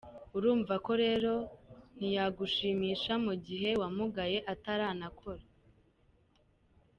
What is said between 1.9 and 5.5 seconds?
ntiyagushimisha mugihe wamugaye ataranakora.